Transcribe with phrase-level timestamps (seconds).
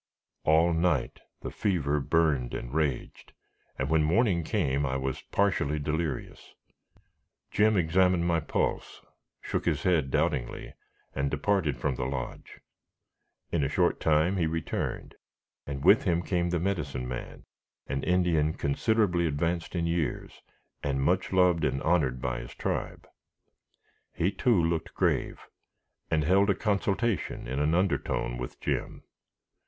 [0.45, 3.33] All night the fever burned and raged,
[3.77, 6.55] and when morning came I was partially delirious.
[7.51, 9.03] Jim examined my pulse,
[9.41, 10.73] shook his head doubtingly,
[11.13, 12.61] and departed from the lodge.
[13.51, 15.13] In a short time he returned,
[15.67, 17.45] and with him came the Medicine Man,
[17.85, 20.41] an Indian considerably advanced in years,
[20.81, 23.07] and much loved and honored by his tribe.
[24.15, 25.41] He, too, looked grave,
[26.09, 29.03] and held a consultation in an undertone with Jim.